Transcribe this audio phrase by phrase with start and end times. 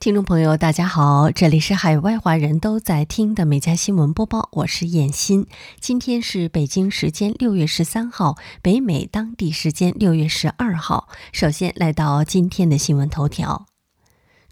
[0.00, 5.46] 听众朋友，大家好，这里是海外华人都在听的每家新闻播报，我是燕欣。
[5.78, 11.10] 今天是北京时间六月十三号，北美当地时间六月十二号。
[11.34, 13.66] 首先来到今天的新闻头条。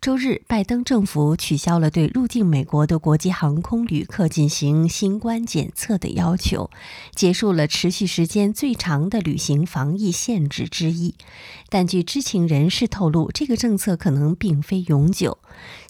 [0.01, 6.71] 周日，拜登政府取消了对入境美国的国际航空旅客进行新冠检测的要求，
[7.17, 11.17] 结束了持续时间最长的旅行防疫限制之一。
[11.69, 15.39] 但据知情人士透露，这个政策可能并非永久。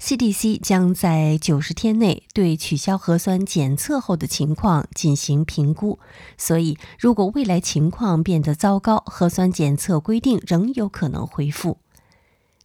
[0.00, 5.98] CDC 将在九十天内对取消核酸检测后的情况进行评估，
[6.38, 11.76] 所以如果未来情况变得糟糕，核酸检测规定仍有可能恢复。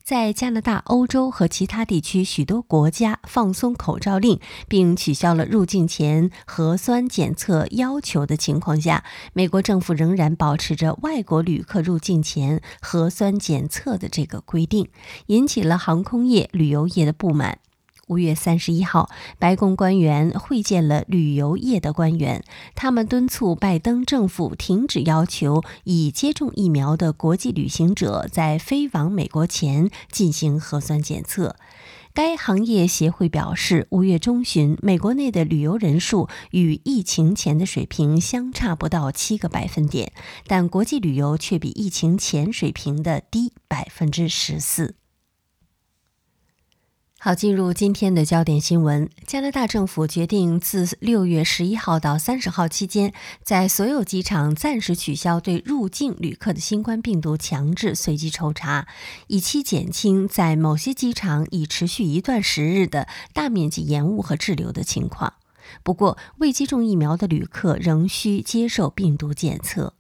[0.04, 14.90] 在加拿大、欧洲和其他地区许多国家放松口罩令，并取消了入境前核酸检测要求的情况下，美国政府仍然保持着外国旅客入境前核酸检测的这个规定，
[15.28, 17.60] 引起了航空业、旅游业的不满。
[18.08, 22.44] 五月三十一号，白宫官员会见了旅游业的官员，
[22.76, 31.56] 他们敦促拜登政府停止要求已接种疫苗的国际旅行者在飞往美国前进行核酸检测。
[32.14, 40.12] 该行业协会表示，五月中旬，美国内的旅游人数与疫情前的水平相差不到七个百分点，
[40.46, 44.94] 但国际旅游却比疫情前水平的低百分之十四。
[47.26, 49.10] 好，进入今天的焦点新闻。
[49.26, 58.90] 加拿大政府决定自六月十一号到三十号期间，在所有机场暂时取消对入境旅客的新冠病毒强制随机抽查，
[59.28, 65.36] 以期减轻在某些机场已持续一段时日的大面积延误和滞留的情况。
[65.82, 69.94] 不过，未接种疫苗的旅客仍需接受病毒检测。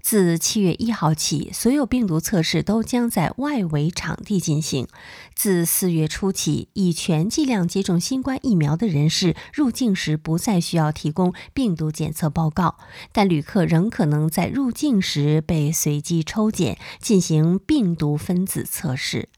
[0.00, 4.86] 自七月一号起，所有病毒测试都将在外围场地进行。
[5.34, 12.76] 自四月初起，已全剂量接种新冠疫苗的人士入境时不再需要提供病毒检测报告，
[13.12, 19.28] 但旅客仍可能在入境时被随机抽检进行病毒分子测试。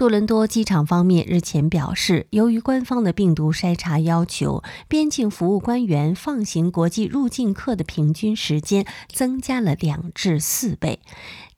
[0.00, 11.00] 多伦多机场方面日前表示，由于官方的病毒筛查要求，边境服务官员放行国际入境客的平均时间增加了两至四倍。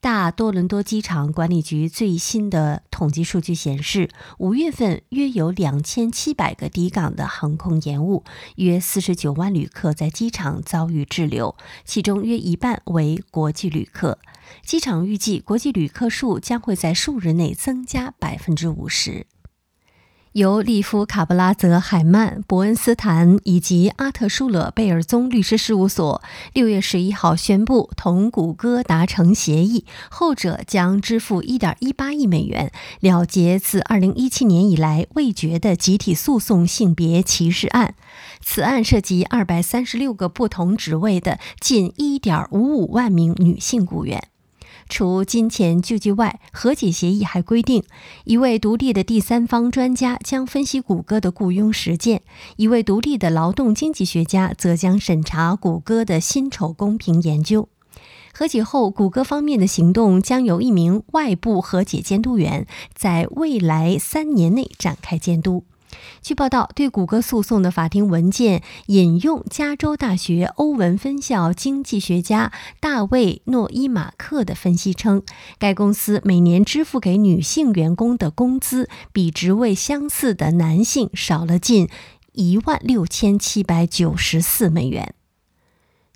[0.03, 8.25] 大多伦多机场管理局最新的统计数据显示，五月份约有两千七百个抵港的航空延误，
[8.57, 11.55] 约四十九万旅客在机场遭遇滞留，
[11.85, 14.19] 其中约一半为国际旅客。
[14.65, 19.29] 机场预计，国际旅客数将会在数日内增加百分之五十。
[20.33, 26.23] 由利夫卡布拉泽海曼伯恩斯坦以及阿特舒勒贝尔宗律师事务所
[26.55, 37.95] 六月十一号宣布同谷歌达成协议，后者将支付一点一八亿美元，了结自二零一七年以来未决的集体诉讼性别歧视案。
[38.41, 44.32] 此案涉及二百三十六个不同职位的近一点五五万名女性雇员。
[44.89, 47.83] 除金钱救济外，和解协议还规定，
[48.25, 52.23] 一位独立的第三方专家将分析谷歌的雇佣实践，
[52.57, 57.69] 一位独立的劳动经济学家则将审查谷歌的薪酬公平研究。
[58.35, 65.65] 和解后，谷歌方面的行动将由一名外部和解监督员在未来三年内展开监督。
[66.21, 75.23] 据报道，对谷歌诉讼的法庭文件引用加州大学欧文分校经济学家大卫·诺伊马克的分析称，
[75.59, 81.89] 该公司每年支付给女性员工的工资比职位相似的男性少了近
[82.33, 85.15] 一万六千七百九十四美元。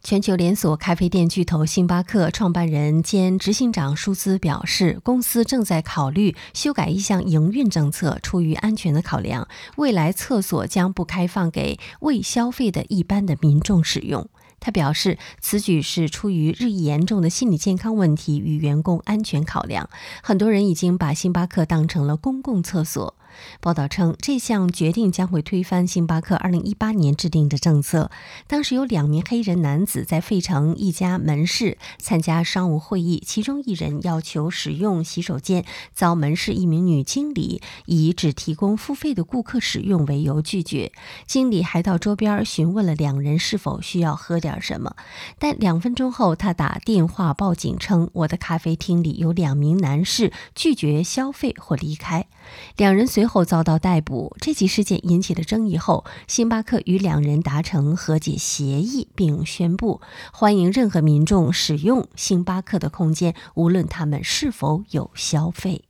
[0.07, 14.29] 全球连锁咖啡店巨头星巴克创办人兼执行长舒兹表示，公司正在考虑修改一项营运政策，出于安全的考量，未来厕所将不开放给未消费的一般的民众使用。
[14.61, 19.91] 他表示，此举是出于日益严重的心理健康问题与员工安全考量。
[20.23, 23.17] 很多人已经把星巴克当成了公共厕所。
[23.61, 28.11] 报道称，这项决定将会推翻星巴克2018年制定的政策。
[28.47, 40.93] 当时有两名黑人男子在费城一家门市参加商务会议，其中一人要求使用洗手间，遭门市一名女经理以只提供付费的顾客使用为由拒绝。
[41.27, 44.95] 经理还到桌边询问了两人是否需要喝点什么，
[45.39, 52.27] 但两分钟后，他打电话报警称，我的咖啡厅里有两名男士拒绝消费或离开。
[52.77, 54.37] 两人随后遭到逮捕。
[54.41, 60.01] 这起事件引起了争议后，星巴克与两人达成和解协议，并宣布
[60.33, 65.86] 欢迎任何民众使用星巴克的空间，无论他们是否有消费。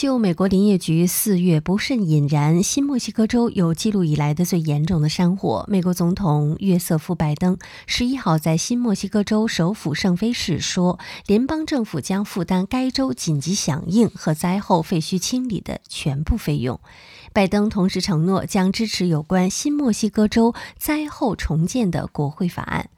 [0.00, 16.80] 就美国林业局四月不慎引燃新墨西哥州有记录以来的最严重的山火，美国总统约瑟夫·拜登十一号在新墨西哥州首府圣菲市说，联邦政府将负担该州紧急响应和灾后废墟清理的全部费用。
[17.34, 22.88] 拜登同时承诺将支持有关新墨西哥州灾后重建的国会法案。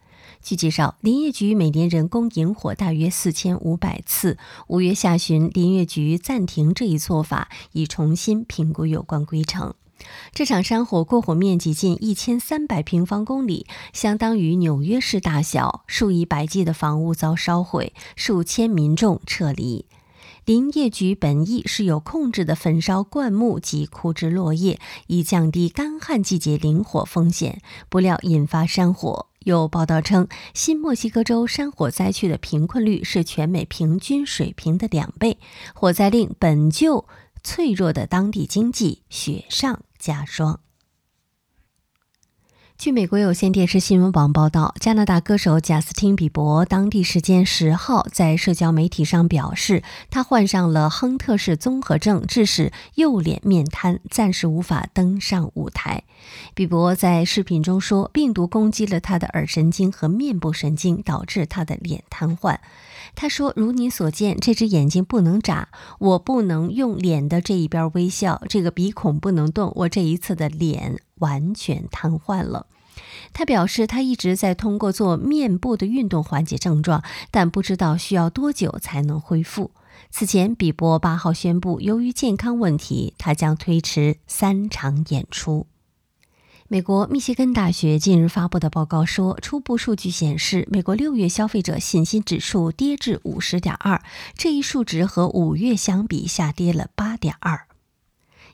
[0.43, 4.39] 据介绍，林业局每年人工引火大约四千五百次。
[4.67, 9.75] 五月下旬，林业局暂停这一做法，以重新评估有关规程。
[10.33, 19.87] 这场山火过火面积近一千三百平方公里，相当于纽约市大小，数以百计的房屋遭烧毁，数千民众撤离。
[20.45, 29.29] 林业局本意是有控制的焚烧灌木及枯枝落叶，以降低干旱季节林火风险，不料引发山火。
[29.45, 35.39] 有报道称，新墨西哥州山火灾区的贫困率是全美平均水平的两倍，
[35.75, 37.07] 火灾令本就
[37.43, 40.61] 脆弱的当地经济雪上加霜。
[42.83, 56.03] 据美国有线电视新闻网报道，加拿大歌手贾斯汀·比伯当地时间十号在社交媒体上表示，他患上了亨特氏综合症，致使右脸面瘫，暂时无法登上舞台。
[56.55, 62.59] 比伯在视频中说，病毒攻击了他的耳神经和面部神经，导致他的脸瘫痪。
[63.15, 65.69] 他说：“如你所见，这只眼睛不能眨，
[66.01, 72.67] 我不能用脸的这一边微笑，这个鼻孔不能动，我这一侧的脸完全瘫痪了。”
[73.33, 79.71] 他表示，他一直在通过做面部的运动缓解症状，但不知道需要多久才能恢复。
[80.11, 85.67] 此前，比伯八号宣布，由于健康问题，他将推迟三场演出。
[86.69, 94.03] 美国密歇根大学近日发布的报告说，初步数据显示，美国六月消费者信心指数跌至五十点二，
[94.37, 97.67] 这一数值和五月相比下跌了八点二。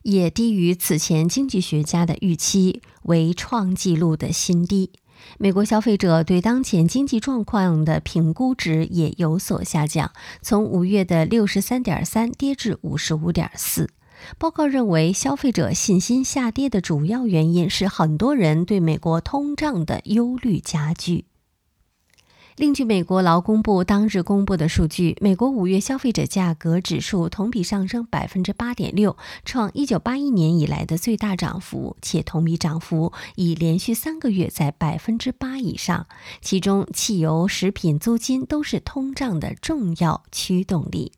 [0.03, 4.91] 也低于此前经济学家的预期，为创纪录的新低。
[5.37, 10.13] 美国消费者对当前经济状况的评估值也有所下降，
[10.43, 13.91] 从五月的六十三点三跌至五十五点四。
[14.37, 21.27] 报告认为，消费者信心下跌的主要原因是很多人对美国通胀的忧虑加剧。
[22.59, 36.09] 另据美国劳工部当日公布的数据，美国五月消费者价格指数同比上升百分之八点六，创一九八一年以来的最大涨幅，且同比涨幅已连续三个月在百分之八以上。
[36.41, 41.13] 其中，汽油、食品、租金都是通胀的重要驱动力。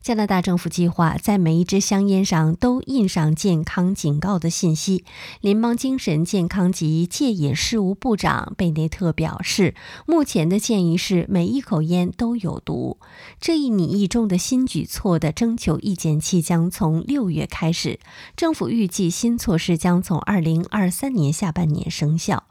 [0.00, 5.04] 加拿大政府计划在每一支香烟上都印上健康警告的信息。
[5.40, 9.74] 联邦精神健康及戒瘾事务部长贝内特表示，
[10.06, 12.98] 目前的建议是每一口烟都有毒。
[13.38, 18.00] 这一拟议中的新举措的征求意见期将从六月开始。
[18.34, 22.44] 政府预计新措施将从二零二三年下半年生效。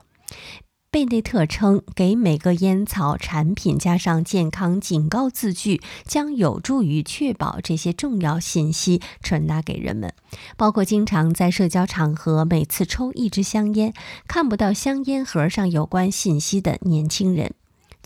[0.89, 10.13] 贝内特称，给每个烟草产品加上健康警告字句，将有助于确保这些重要信息传达给人们，
[10.55, 13.93] 包括经常在社交场合每次抽一支香烟
[14.27, 17.53] 看不到香烟盒上有关信息的年轻人。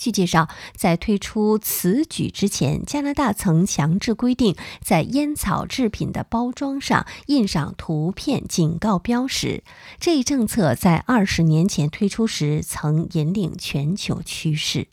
[0.01, 9.63] 据介绍，在推出此举之前，加拿大曾强制规定在烟草制品的包装上印上图片警告标识。
[9.99, 14.87] 这一政策在二十年前推出时曾引领全球趋势。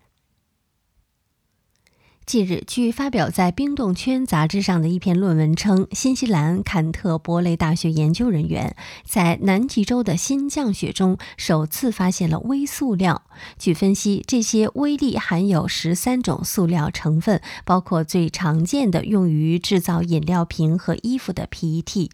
[2.29, 13.23] 近日，据发表在《冰冻圈》杂志上的一篇论文称，新西兰坎特伯雷大学研究人员在南极洲的新降雪中首次发现了微塑料。
[13.59, 22.11] 据分析，这些微粒含有十三种塑料成分，包括最常见的用于制造饮料瓶和衣服的 PET。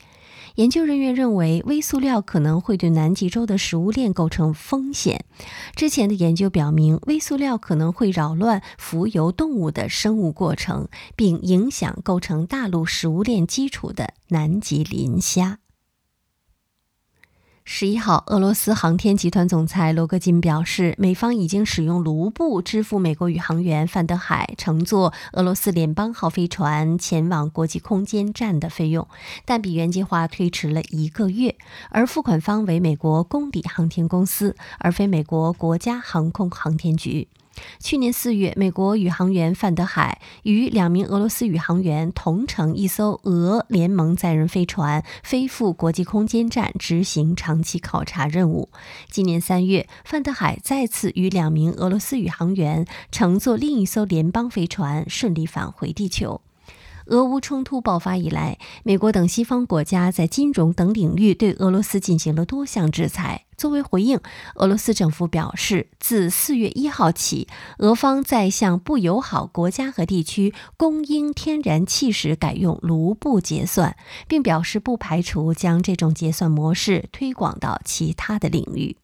[0.55, 5.25] 研究人员认为，微塑料可能会对南极洲的食物链构成风险。
[5.75, 15.59] 之前的研究表明，微塑料可能会扰乱浮游动物的生物过程，并影响构成大陆食物链基础的南极磷虾。
[17.67, 29.09] 十一号，俄罗斯航天集团总裁罗戈金表示，美方已经使用卢布支付美国宇航员范德海乘坐俄罗斯联邦号飞船前往国际空间站的费用，
[29.47, 31.57] 但比原计划推迟了一个月，
[31.89, 37.27] 而付款方为美国公底航天公司，而非美国国家航空航天局。
[37.79, 48.71] 去年四月，美国宇航员范德海与两名俄罗斯宇航员同乘一艘俄联盟载人飞船飞赴国际空间站执行长期考察任务。
[49.11, 56.41] 今年三月，范德海再次与两名俄罗斯宇航员乘坐另一艘联邦飞船顺利返回地球。
[57.07, 63.45] 俄乌冲突爆发以来，美国等西方国家在金融等领域对俄罗斯进行了多项制裁。
[63.57, 64.19] 作为回应，
[64.57, 67.47] 俄罗斯政府表示，自四月一号起，
[67.79, 73.97] 俄方在向不友好国家和地区供应天然气时改用卢布结算，
[74.27, 78.97] 并表示不排除将这种结算模式推广到其他的领域。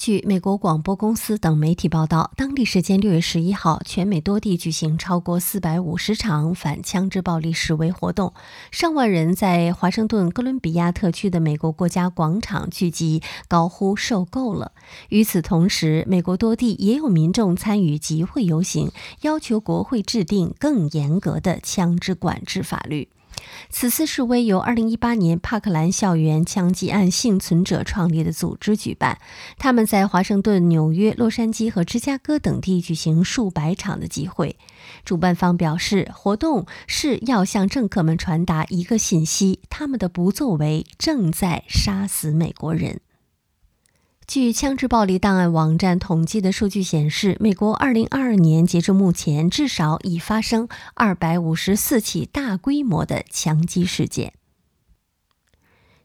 [0.00, 8.32] 据美国广播公司等媒体报道，当地时间六月十一号，全美多地举行超过四百五十场反枪支暴力示威活动，
[8.70, 14.72] 上万人在华盛顿哥伦比亚特区的美国国家广场聚集，高呼“受够了”。
[15.10, 18.90] 与此同时，美国多地也有民众参与集会游行，
[19.20, 23.10] 要求国会制定更严格的枪支管制法律。
[23.68, 29.18] 此次示威由2018年帕克兰校园枪击案幸存者创立的组织举办，
[29.58, 34.56] 他们在华盛顿、纽约、洛杉矶和芝加哥等地举行数百场的集会。
[35.04, 43.00] 主办方表示，活动是要向政客们传达一个信息：他们的不作为正在杀死美国人。
[44.30, 54.32] 据枪支暴力档案网站统计的数据显示，美国2022年截至目前至少已发生254起大规模的枪击事件。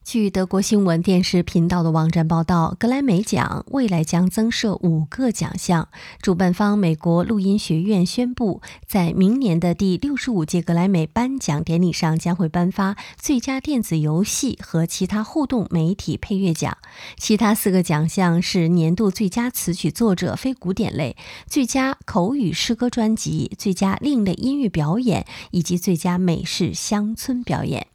[0.06, 5.90] 据德国新闻电视频道的网站报道，格莱美奖未来将增设五个奖项。
[6.22, 16.78] 主办方美国录音学院宣布，在明年的第六十五届格莱美颁奖典礼上，将会颁发最佳电子游戏和其他互动媒体配乐奖。
[17.18, 21.18] 其他四个奖项是年度最佳词曲作者（非古典类）、
[21.50, 27.88] 最佳口语诗歌专辑、最佳另类音乐表演以及最佳美式乡村表演。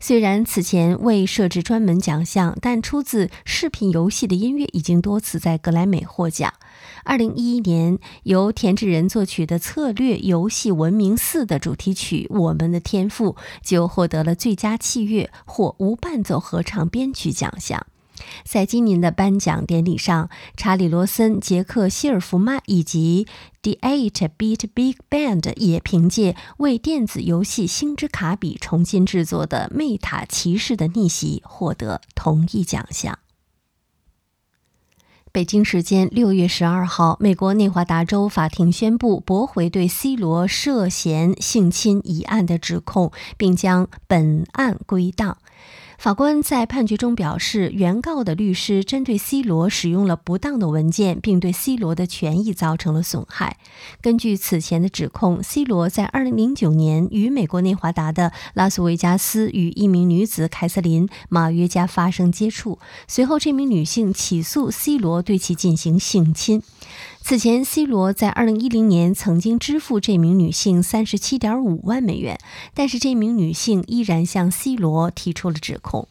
[0.00, 6.52] 虽然此前未设置专门奖项，但出自视频游戏的音乐已经多次在格莱美获奖。
[7.04, 13.32] 二零一一年，由田志仁作曲的策略游戏《文明四》的主题曲《我们的天赋》
[13.62, 17.86] 就获得了最佳器乐或无伴奏合唱编曲奖项。
[18.44, 23.26] 在今年的颁奖典礼上，查理·罗森、杰克·希尔弗曼以及
[23.62, 33.18] The Eight Beat Big Band 也凭借为电子游戏《星之卡比》重新制作的《魅塔骑士的逆袭》获得同一奖项。
[35.30, 45.36] 北京时间六月十二号，美国内华达州法庭宣布驳回对 C 罗涉嫌性侵一案的指控，并将本案归档。
[45.98, 53.56] 法官在判决中表示，原告的律师针对 C 罗使用了不当的文件，并对 C 罗的权益造成了损害。
[54.00, 62.78] 根据此前的指控，C 罗在2009年与美国内华达的拉斯维加斯与一名女子凯瑟琳·马约加发生接触，
[63.08, 66.62] 随后这名女性起诉 C 罗对其进行性侵。
[67.20, 72.38] 此前，C 罗在2010年曾经支付这名女性37.5万美元，
[72.72, 76.08] 但是这名女性依然向 C 罗提出了指控。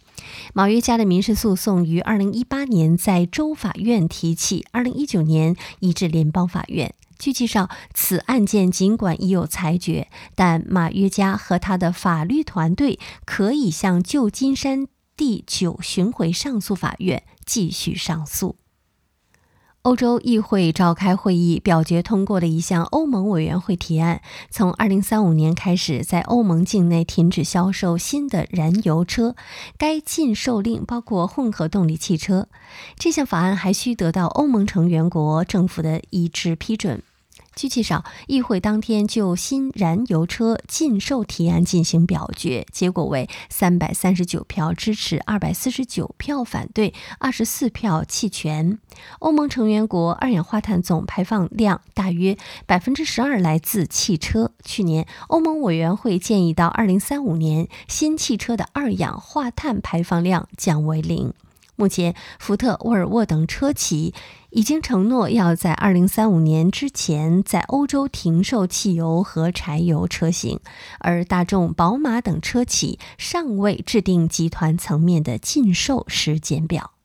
[0.54, 6.94] 马约加的民事诉讼于2018年在州法院提起，2019年移至联邦法院。
[7.18, 18.58] 据介绍，此案件尽管已有裁决，但马约加和他的法律团队可以向旧金山第九巡回上诉法院继续上诉。
[19.88, 29.38] 欧洲议会召开会议，表决通过了一项欧盟委员会提案，从二零三五年开始，在欧盟境内停止销售新的燃油车。
[29.78, 32.50] 该禁售令包括混合动力汽车。
[32.98, 37.02] 这项法案还需得到欧盟成员国政府的一致批准。
[37.58, 48.78] 据介绍，议会当天就新燃油车禁售提案进行表决，结果为三百三十九票支持，二百四十九票反对，二十四票弃权。
[49.18, 52.38] 欧盟成员国二氧化碳总排放量大约
[52.68, 54.52] 百分之十二来自汽车。
[54.64, 61.34] 去年，欧盟委员会建议到二零三五年，新汽车的二氧化碳排放量降为零。
[61.80, 64.16] 目前，福特、沃尔沃等车企
[64.50, 70.60] 已经承诺要在二零三五年之前在欧洲停售汽油和柴油车型，
[71.00, 76.97] 而大众、宝马等车企尚未制定集团层面的禁售时间表。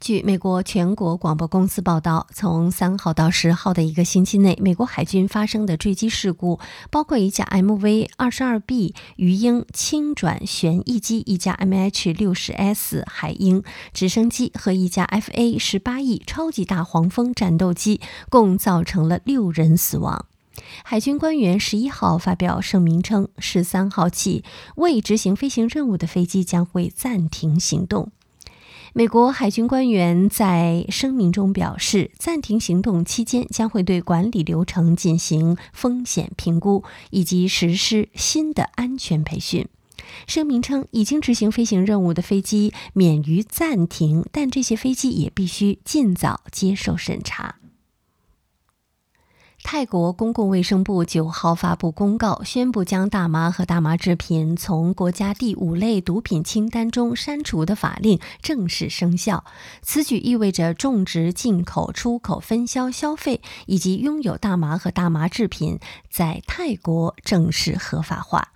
[0.00, 6.58] 据美国全国广播公司报道，从三号到十号的一个星期内，美国海军发生的坠机事故
[6.90, 20.24] 包括一架 MV-22B 鱼鹰轻转旋翼机、一架 MH-60S 海鹰直升机和一架 FA-18E 超级大黄蜂战斗机，共造成了六人死亡。
[20.82, 24.44] 海军官员十一号发表声明称，十三号起
[24.76, 28.10] 未执行飞行任务的飞机将会暂停行动。
[28.92, 39.68] 美国海军官员在声明中表示，暂停行动期间将会对管理流程进行风险评估，以及实施新的安全培训。
[40.26, 47.59] 声明称，已经执行飞行任务的飞机免于暂停，但这些飞机也必须尽早接受审查。
[49.62, 59.44] 泰国公共卫生部九号发布公告，宣布将大麻和大麻制品从国家第五类毒品清单中删除的法令正式生效。
[59.80, 65.78] 此举意味着种植、进口、出口、分销、消费以及拥有大麻和大麻制品
[66.10, 68.48] 在泰国正式合法化。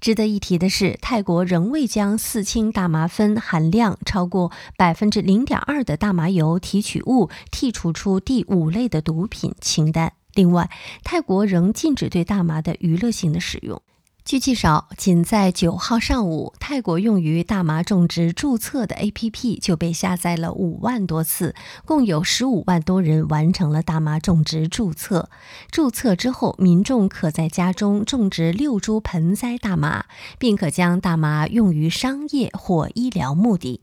[0.00, 10.12] 值得一提的是，泰国仍未将四氢大麻酚含量超过百分之零点二的大麻油提取物剔除出第五类的毒品清单。
[10.34, 10.70] 另外，
[11.02, 13.80] 泰国仍禁止对大麻的娱乐性的使用。
[14.22, 25.30] 据介绍，仅在九号上午，泰国用于大麻种植注册的 APP 就被下载了五万多次，共有十五万多人完成了大麻种植注册。
[25.70, 30.04] 注册之后，民众可在家中种植六株盆栽大麻，
[30.38, 33.80] 并可将大麻用于商业或医疗目的。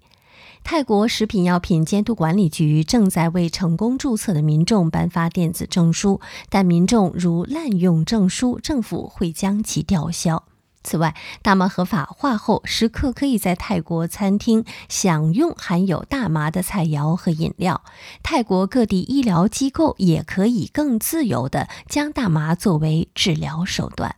[0.70, 6.20] 泰国食品药品监督管理局正在为成功注册的民众颁发电子证书，
[6.50, 10.44] 但民众如滥用证书，政府会将其吊销。
[10.84, 17.82] 此外，大麻合法化后，食客可以在泰国餐厅享用含有大麻的菜肴和饮料。
[18.22, 24.18] 泰国各地医疗机构也可以更自由地将大麻作为治疗手段。